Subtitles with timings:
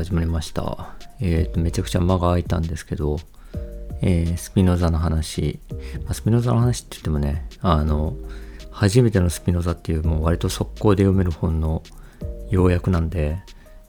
[0.00, 0.94] 始まりました。
[1.20, 3.18] えっ、ー、と、めちゃくちゃ間が空いたんですけど、
[4.00, 5.60] えー、スピノザの話、
[6.04, 8.16] まあ、スピノザの話って言ってもね、あの、
[8.70, 11.82] 初めてのスピノザっていうもう割と速攻で読める本の
[12.48, 13.40] 要約なんで、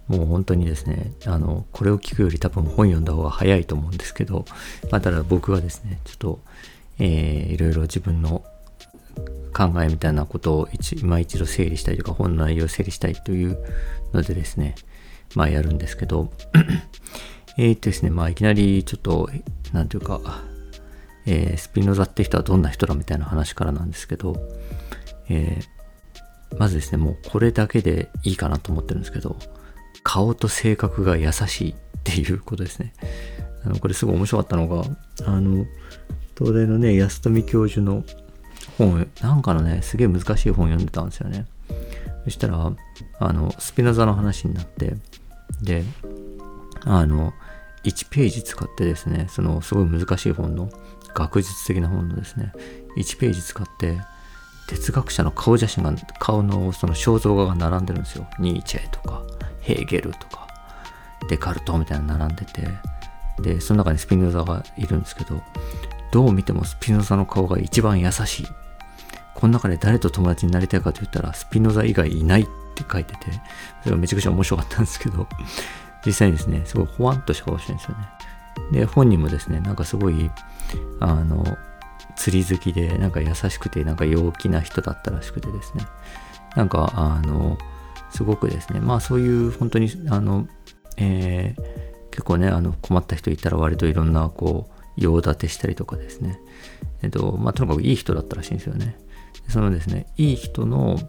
[0.10, 4.44] もう本当にですね、あの、これを聞くより多分本読んだ方が早いと思うんですけど、
[4.91, 6.40] まあ、ただ僕はですね、ちょっと、
[7.00, 8.44] えー、いろいろ自分の
[9.55, 13.58] 考えみたいなことを一今一度整理したいというか本の内容を整理したいという
[14.12, 14.76] のでですね、
[15.35, 16.31] まあやるんですけど、
[17.58, 19.30] えっとですね、まあいきなりちょっと、
[19.73, 20.44] なんていうか、
[21.26, 24.35] えー、スピノザって人はどんな人だみたいな話からなんですけど、
[25.30, 29.38] えー、まずですね、もうこれだけでいいかなと思ってるんですけど、
[30.04, 32.93] 顔と性格が優しいっていうことですね。
[33.63, 34.84] あの、これすごい面白かったのが、
[35.26, 35.66] あの、
[36.38, 38.04] 東大のね、安富教授の
[38.77, 41.45] 本、なんかのね、すげえ難しい本読んでたんですよね。
[42.23, 42.73] そしたら、
[43.20, 44.95] あの、スピノザの話になって、
[45.62, 45.84] で、
[46.85, 47.34] あの、
[47.84, 50.70] 1ページ使ってですね、そのすごい難しい本の、
[51.13, 52.54] 学術的な本のですね、
[52.98, 53.99] 1ページ使って、
[54.67, 58.27] 哲学者の顔写真が、顔のその肖像画が並んでるんですよ。
[58.39, 59.21] ニーチェとか、
[59.59, 60.48] ヘーゲルとか、
[61.29, 62.67] デカルトみたいなの並んでて、
[63.41, 65.41] で、その中にスピノザがいるんですけど、
[66.12, 68.47] どう見てもスピノザの顔が一番優しい。
[69.35, 73.19] この中で誰と友達になりたいかと言ったら、スピノザ以外いないっって書いてて、
[73.84, 75.28] それがめちゃくちゃ面白かったんですけど、
[76.06, 78.06] 実際にですね、すごいほわんとした顔してるんですよね。
[78.72, 80.31] で、本人もですね、なんかすごい、
[81.00, 81.46] あの、
[82.16, 85.86] 釣り好きで、なんか優しくて、なんか陽気な人だったらしくてですね、
[86.56, 87.58] なんか、あの、
[88.09, 90.47] すごくですね、まあそういう本当に、あの、
[90.97, 96.40] えー、結構ね、あの困った人いたら割といろんな、こう、用立てしたりとかですね、
[97.01, 98.97] えっと、まあとにかくいい人だったらしいんですよね。
[99.47, 101.00] そのですね、いい人の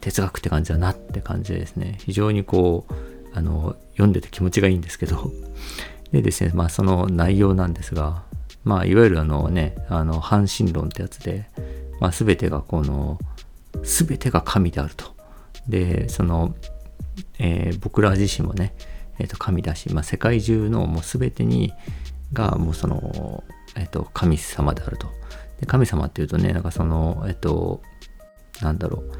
[0.00, 2.94] 哲学って感じだなって感じでですね、非常にこう、
[3.34, 5.32] あの、読んでて気持ちがいいんですけど、
[6.12, 8.24] でですね、まあその内容なんですが、
[8.64, 11.48] まあいわゆるあのね、あの、半神論ってやつで、
[12.00, 13.18] まあ全てがこの、
[13.82, 15.14] 全てが神であると。
[15.68, 16.54] で、その、
[17.38, 18.74] えー、僕ら自身もね、
[19.18, 21.72] え、ー、と神だし、まあ世界中のもう全てに、
[22.32, 23.44] がもうその、
[23.76, 25.08] え、ー、と、神様であると。
[25.60, 27.82] で神様っていうとね、なんかその、えっ、と、
[28.60, 29.12] なんだろう、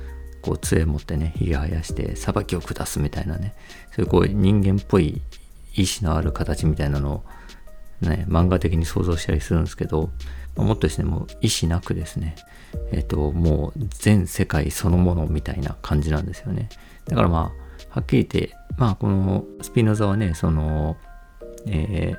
[0.43, 3.55] こう杖持ってね、ひげ生やして裁きを下すみたいなね、
[3.93, 5.23] そういうこう人間っぽい
[5.75, 7.25] 意志のある形みたいなのを
[8.03, 10.11] ね、漫画的に想像したりするんですけど、
[10.57, 12.35] まあ、もっとですね、も意志なくですね、
[12.91, 16.69] えっ、と、もう全世界そのものみたいな感じなんですよね。
[17.07, 17.53] だからま
[17.91, 20.97] あ、はっきり言って、まあこのスピノザはね、その、
[21.67, 22.15] え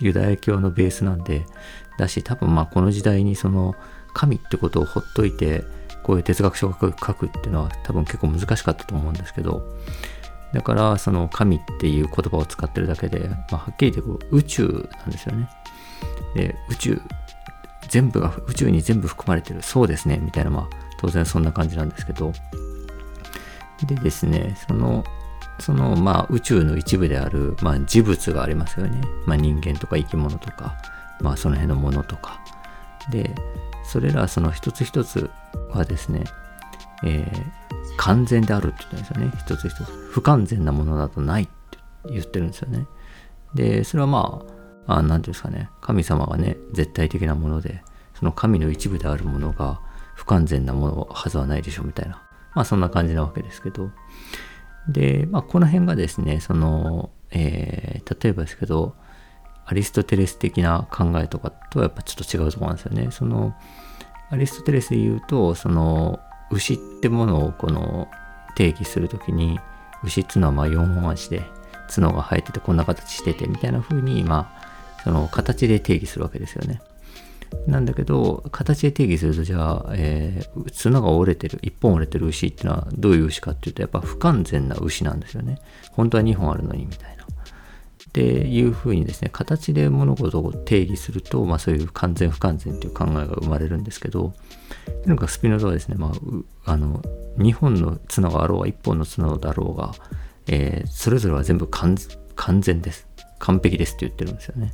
[0.00, 1.44] ー、ユダヤ教のベースなんで、
[1.98, 3.74] だし、多分まあこの時代にその
[4.14, 5.64] 神ってことをほっといて、
[6.08, 9.62] こういう哲学書を書くっていうのは多分結構難しかったと思うんですけど、
[10.54, 15.50] だからその神っていう言葉を使ってるだけで、まあ、はっきり言って宇宙なんですよね。
[16.34, 17.02] で、宇宙、
[17.90, 22.32] 全部が、宇宙に全部含まれてる、そうですね、みたいな、まあ当然そんな感じなんですけど、
[23.86, 25.04] でですね、その、
[25.60, 28.98] そのまあ宇宙の一部である、まあ、事物がありますよね。
[29.26, 30.74] まあ、人間とか生き物とか、
[31.20, 32.40] まあその辺のものとか。
[33.10, 33.34] で、
[33.84, 35.30] それらその一つ一つ
[35.70, 36.24] はですね、
[37.04, 39.32] えー、完全であるって言ってるんですよね。
[39.38, 39.84] 一つ一つ。
[40.10, 41.78] 不完全なものなどないって
[42.10, 42.86] 言ってるんですよね。
[43.54, 44.44] で、それはま
[44.86, 47.82] あ、あなんていうんですかね、神様がね、絶対的なもので、
[48.14, 49.80] その神の一部であるものが
[50.14, 52.22] 不完全なものはずはないでしょうみたいな。
[52.54, 53.90] まあそんな感じなわけですけど。
[54.88, 58.94] で、まあこの辺がですね、その、えー、例えばですけど、
[59.70, 63.10] アリストテレス的な考えとかとはやっぱちょっと違うと思うんですよね。
[63.10, 63.54] その、
[64.30, 66.20] アリストテレスで言うと、その、
[66.50, 68.08] 牛ってものをこの
[68.56, 69.60] 定義するときに、
[70.02, 71.42] 牛っていうのはまあ4本足で、
[71.94, 76.80] 角が生えててこんな形しててみたいな風に、まあ、その形で定義するわけですよね。
[77.66, 85.58] なんだけど、形で定義すると、じゃあ、えー、角が折れてる、1本折れてる牛っていうのはどういう牛かっていうと、やっぱ不完全な牛なんですよね。
[85.92, 87.18] 本当は2本あるのにみたいな。
[88.08, 94.34] っていうふうにですね、形で物事を定義すると、まあそういう完全不完全という考えが生まれるんですけど、
[95.04, 96.12] とにかスピノザはですね、ま
[96.64, 97.02] あ、あの、
[97.38, 99.92] 2本の角があろうが1本の角だろうが、
[100.46, 101.96] えー、それぞれは全部完
[102.60, 103.06] 全です。
[103.38, 104.72] 完璧ですって言ってるんですよね。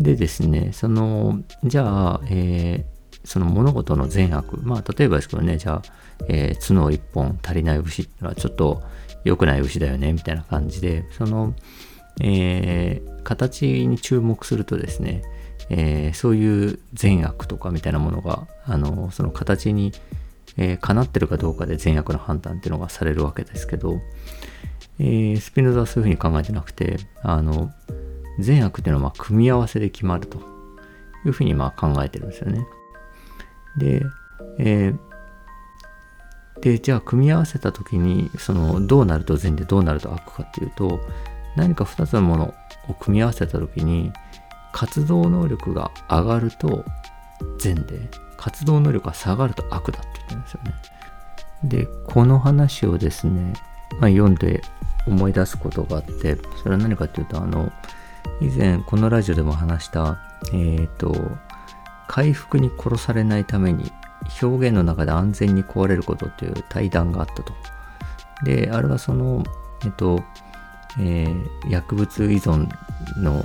[0.00, 5.82] でですね、その、じゃあ、えー、その物事の善悪、まあ例えばですけどね、じゃあ、
[6.28, 8.82] えー、角1本足りない牛っていうのはちょっと
[9.26, 11.54] 良くない牛だよね、みたいな感じで、その、
[12.20, 15.22] えー、形に注目するとですね、
[15.68, 19.92] えー、そういう善悪とかみたいなものが、あの、その形に、
[20.56, 24.00] えー、かなってるかどうかで善悪の判断っていうのがされるわけですけど、
[24.98, 27.72] えー、スピノザはそういうふうに考えてなくて、あの、
[28.38, 30.38] 善悪っていうのはま組み合わせで決まると
[31.24, 32.64] いうふうにま考えてるんですよね。
[33.76, 34.02] で、
[34.58, 34.98] えー、
[36.66, 40.98] で、じゃあ組み合わせた時に、その、どうなると善でどうなると悪かっていうと、
[41.54, 42.54] 何か2つのもの
[42.88, 44.12] を組み合わせた時に、
[44.72, 46.84] 活動能力が上がると
[47.58, 50.74] 善で、活動能力が下がると悪だって言ってるんですよね。
[51.62, 53.52] で、この話をですね、
[54.00, 54.60] まあ、読んで
[55.06, 57.70] 思い出すことがあって、それは何かっていうと、あの、
[58.40, 60.18] 以前このラジオでも話した、
[60.52, 61.14] えっ、ー、と、
[62.08, 63.92] 回復に殺されないために
[64.42, 67.52] 表現の中で安全に壊れることという対談があったと。
[68.44, 69.44] で、あれはその、
[69.84, 70.22] えっ、と、
[70.98, 72.68] えー、薬物依存
[73.18, 73.44] の、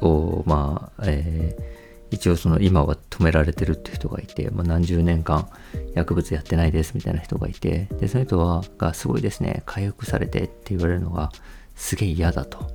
[0.00, 1.76] を、まあ、えー
[2.10, 5.48] 一応その今は止められてるっていう人がいて、もう何十年間
[5.94, 11.32] 薬物やってないですみたいな人がいて、で、その人は、がすごいですね、回復されてって言われるのが
[11.74, 12.60] すげえ嫌だと。
[12.60, 12.70] も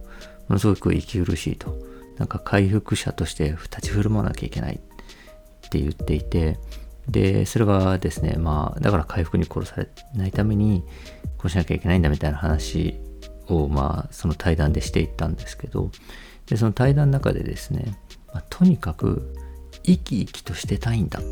[0.49, 1.75] のすごく息苦しいと。
[2.17, 6.59] なんか回復者として立ち振る舞わなきゃいけないって言っていて、
[7.07, 10.83] で、それがですね、まあ、だから回復に殺されないために、
[11.38, 13.00] こうしなきゃいけないんだみたいな話
[13.48, 15.92] を、まあ、その対談でしていったんですけど、
[16.48, 17.98] で、その対談の中でですね、
[18.33, 19.36] まあ、とにかく
[19.83, 21.24] 生き生きとしてたいんだっ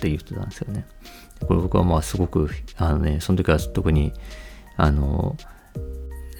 [0.00, 0.86] て言ってたんですよね。
[1.46, 4.12] これ僕はまあすごく、あのね、その時は特に、
[4.76, 5.36] あの、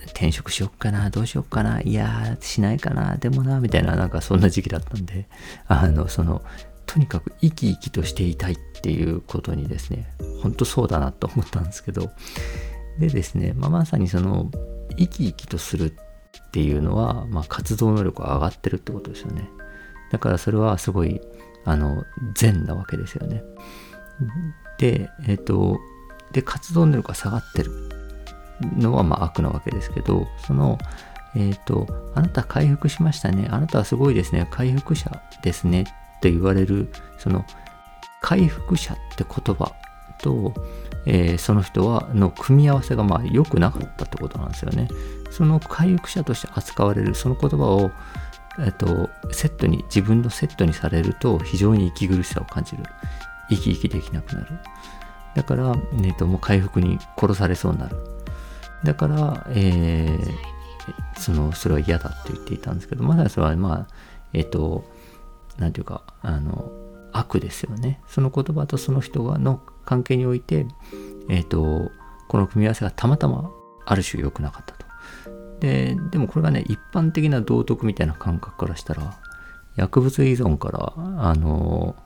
[0.06, 5.28] 転職しよっかな、どうしよっかな、いやー、しないかな、でもな、みたいな、なんかそんな時期だったんで、
[5.68, 6.42] あの、その、
[6.88, 10.10] とにかく生き生きとしていたいっていうことにですね、
[10.42, 12.10] ほんとそうだなと思ったんですけど、
[12.98, 14.50] でですね、まあ、まさにその、
[14.96, 19.50] 生き生きとするっていうのは、まあ、活動能力が上がってるってことですよね。
[20.10, 21.20] だからそれはすごい、
[21.66, 22.04] あの、
[22.34, 23.42] 善なわけですよね。
[24.78, 25.78] で、えっ、ー、と、
[26.32, 27.70] で、活動能力が下がってる
[28.76, 30.78] のはまあ悪なわけですけど、その、
[31.36, 33.46] えっ、ー、と、あなた回復しましたね。
[33.50, 34.48] あなたはすごいですね。
[34.50, 35.84] 回復者ですね。
[36.18, 36.88] って言われる、
[37.18, 37.44] その、
[38.20, 39.72] 回復者って言葉
[40.20, 40.52] と、
[41.06, 44.88] えー、その人はの組み合わせがまあ良くなかったってことなんですよね。
[45.30, 47.90] その回復者として扱われるその言葉を
[48.60, 52.82] えっと、セットに、自分のセットにされると非常に息苦しさを感じる。
[53.48, 54.46] 生き生きできなくなる。
[55.34, 57.96] だから、えっと、もう回復に殺されそうになる。
[58.82, 63.94] だから、えー、その、それは嫌だって言っていたんですけど、まだそれはまあ、
[64.32, 64.84] えっと、
[65.58, 66.70] なんていうか、あの、
[67.12, 68.00] 悪ですよね。
[68.06, 70.66] その言葉とその人がの関係において、
[71.28, 71.90] えっと、
[72.28, 73.50] この組み合わせがたまたま
[73.86, 74.86] ある種良くなかったと。
[75.60, 79.18] で、でもこれがね、一般的な道徳みたいな感覚からしたら、
[79.76, 81.96] 薬物依存から、あの、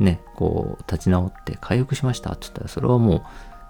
[0.00, 3.22] ね、こう、立ち直って回復しましたって言ったら、それはもう、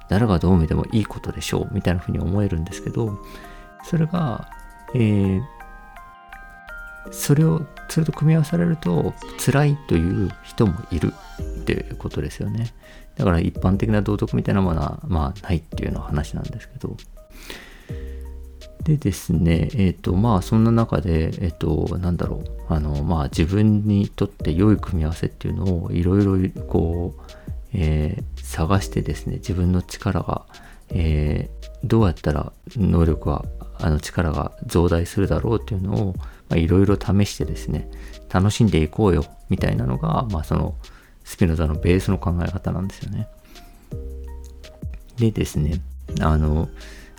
[0.08, 3.18] 誰がどう見てもいいことでしょう、みたいな風に思えるんですけど、
[3.84, 4.48] それが、
[4.94, 5.42] えー、
[7.10, 9.14] それを、それと組み合わされると、
[9.44, 11.12] 辛いという人もいる
[11.60, 12.72] っていうことですよね。
[13.16, 16.96] だから一般的な道徳みたいなものは、まあ、ないっていうの話なんですけど、
[18.84, 27.22] でですね、えっ、ー、と、まあ、そんな中で、えっ、ー、と、なんだろう、あの、まあ、自分にとって良い組み合わせっていうのをいろいろこう、
[27.74, 30.46] えー、探してですね、自分の力が、
[30.94, 31.48] え
[31.84, 33.44] どうやったら能力は、
[33.78, 36.14] あの力が増大するだろうっていうのを、
[36.56, 37.90] いろいろ試してですね、
[38.32, 40.74] 楽しんでいこうよ、みたいなのが、まあ、その、
[41.24, 43.28] スピノザのベースの考え方なんですよね。
[45.18, 45.80] でですね、
[46.20, 46.68] あの、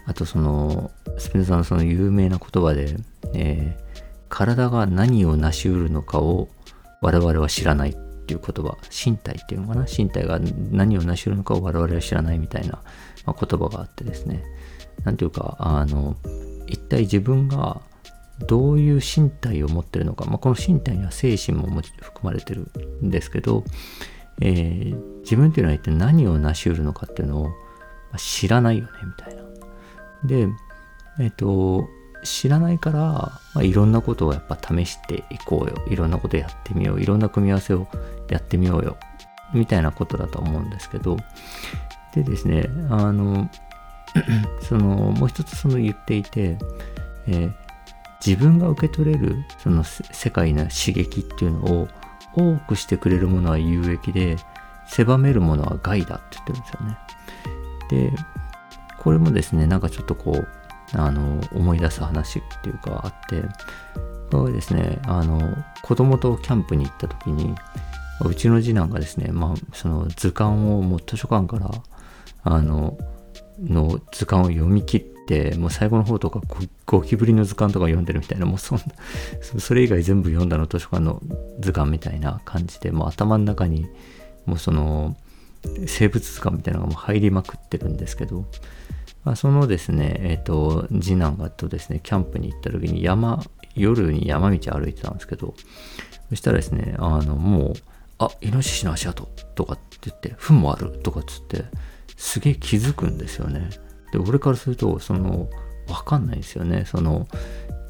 [0.06, 2.98] あとその、スペノザのその有名な言葉で、
[3.34, 6.50] えー、体が何を成し得るのかを
[7.02, 9.86] 我々は知らないっていう言葉、身体っていうのかな？
[9.86, 10.40] 身体が
[10.72, 12.82] 何を成し得るのかを我々は知らないみたいな、
[13.26, 14.44] まあ、言葉があってですね。
[15.06, 16.16] なんていうか、あの、
[16.68, 17.82] 一体自分が
[18.48, 21.68] どういう身体を持ってるのか、まあ、この身体には精神も
[22.02, 22.68] 含まれてる
[23.02, 23.64] んですけど、
[24.42, 27.50] えー、自分っていうのは一体何を成し得るのかっていうのを
[28.18, 29.44] 知らないよね、みたいな。
[30.26, 30.48] で、
[31.20, 31.88] えっ、ー、と、
[32.24, 33.00] 知らないから、
[33.54, 35.76] まあ、いろんなことをやっぱ試していこうよ。
[35.88, 37.02] いろんなことやってみよう。
[37.02, 37.88] いろんな組み合わせを
[38.30, 38.98] やってみようよ。
[39.54, 41.18] みたいなことだと思うんですけど。
[42.16, 43.50] でですね、あの、
[44.62, 46.58] その、もう一つその言っていて、
[47.28, 47.54] えー、
[48.26, 51.88] 自分が受け取れるその世界の刺激っていうのを
[52.36, 54.38] 多くしてくれるものは有益で、
[54.88, 56.98] 狭めるものは害だって言ってるんですよね。
[57.90, 58.18] で、
[59.00, 60.48] これもですね、なんかちょっとこう、
[60.94, 63.44] あの、思い出す話っていうかあって、
[64.32, 65.40] これですね、あの、
[65.84, 67.56] 子供とキャンプに行った時に、
[68.26, 71.70] うちの次男がですね、まあ、その図鑑をもう図書館から、
[72.44, 72.98] あの、
[73.60, 75.13] の図鑑を読み切って
[75.58, 76.42] もう最後の方とか
[76.86, 78.84] ゴキブリの図鑑とか読んでるみたいなもうそんな
[79.42, 81.22] それ以外全部読んだの図書館の
[81.60, 83.88] 図鑑みたいな感じでもう頭の中に
[84.46, 85.16] もうその
[85.88, 88.46] 生物図鑑みたいなのがもう入りまくってるんですけど、
[89.24, 93.42] まあ、そのですねえっ、ー、と次男がとですねキャンプに行った時に山
[93.76, 95.56] 夜に山道歩いてたんですけど
[96.30, 97.74] そしたらですねあのもう
[98.20, 99.26] あイノシシの足跡
[99.56, 101.64] とかって言って糞もあるとかっつって
[102.18, 103.70] すげえ気づくんですよね。
[104.14, 105.50] で俺からするとその
[105.88, 106.86] 分かんないですよね。
[106.86, 107.28] その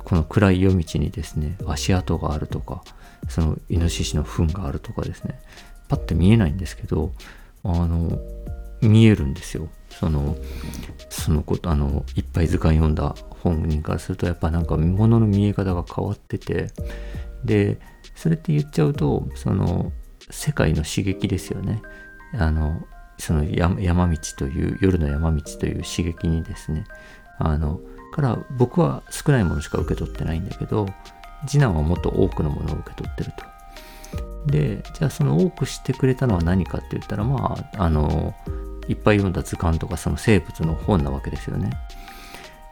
[0.05, 2.83] この暗い夜道にですね足跡があるとか
[3.27, 5.37] そのイノシシの糞があるとかですね。
[5.89, 7.11] パッて見えないんですけど
[7.63, 8.17] あの
[8.81, 9.67] 見えるんですよ。
[9.89, 10.37] その
[11.09, 16.67] そのことあのいっぱい図鑑読んだ本人からするとやっぱなんか物の見え方が変わってて
[17.43, 17.79] で
[18.15, 19.91] それって言っちゃうとその
[20.29, 21.81] 世界の刺激ですよね。
[22.33, 22.81] あの
[23.23, 26.85] その山道という夜の山道という刺激にですね
[27.39, 27.79] あの
[28.11, 30.87] から僕は少ないものしか受け取ってないんだけど
[31.47, 33.53] 次男はもっと多くのものを受け取ってると。
[34.45, 38.35] でじゃあその多くしてくれたのは何かって言ったらまああの
[38.89, 41.71] いっぱい読んだ図鑑とかその生物の本なわけですよね。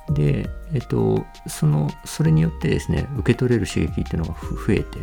[0.10, 5.00] で、えっと、その、それによってですね、受け取れる刺激っていうのが増えて、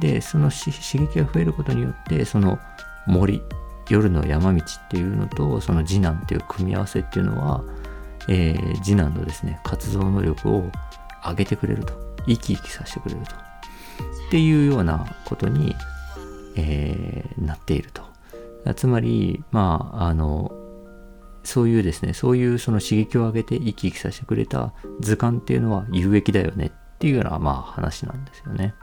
[0.00, 2.58] で、その刺激が増えることによって、その
[3.06, 3.42] 森、
[3.90, 7.64] 夜の山道っていうのと、その次男っていう組み合わせっていうのは、
[8.28, 10.70] えー、次男のですね、活動能力を
[11.24, 11.92] 上げてくれると。
[12.26, 13.34] 生き生きさせてくれると。
[13.34, 15.74] っていうようなことに、
[16.56, 18.02] えー、なっていると。
[18.74, 20.52] つまり、まあ、あの、
[21.42, 28.74] そういうですね、そういうその刺激を上げて生き生きさせてくれた図鑑っていうのは有益だよねっていうような、まあ話なんですよね。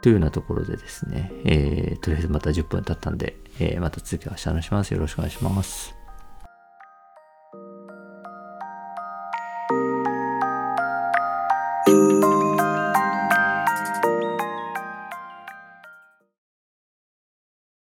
[0.00, 4.92] というようなところでですね、えー、とりあえずまた10分経ったんで、えー、また続きは明日話します。
[4.92, 5.95] よろしくお願いします。